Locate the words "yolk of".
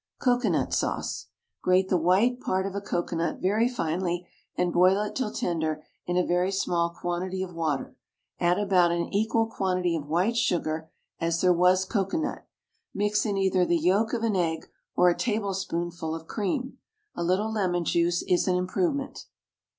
13.77-14.23